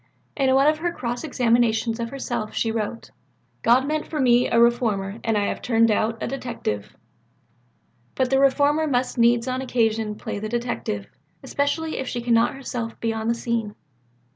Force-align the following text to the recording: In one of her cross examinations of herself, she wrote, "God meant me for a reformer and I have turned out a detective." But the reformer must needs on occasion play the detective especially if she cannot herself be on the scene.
In 0.35 0.55
one 0.55 0.65
of 0.65 0.79
her 0.79 0.91
cross 0.91 1.23
examinations 1.23 1.99
of 1.99 2.09
herself, 2.09 2.55
she 2.55 2.71
wrote, 2.71 3.11
"God 3.61 3.85
meant 3.87 4.11
me 4.11 4.49
for 4.49 4.55
a 4.55 4.59
reformer 4.59 5.19
and 5.23 5.37
I 5.37 5.45
have 5.45 5.61
turned 5.61 5.91
out 5.91 6.23
a 6.23 6.27
detective." 6.27 6.97
But 8.15 8.31
the 8.31 8.39
reformer 8.39 8.87
must 8.87 9.19
needs 9.19 9.47
on 9.47 9.61
occasion 9.61 10.15
play 10.15 10.39
the 10.39 10.49
detective 10.49 11.05
especially 11.43 11.97
if 11.99 12.07
she 12.07 12.19
cannot 12.19 12.55
herself 12.55 12.99
be 12.99 13.13
on 13.13 13.27
the 13.27 13.35
scene. 13.35 13.75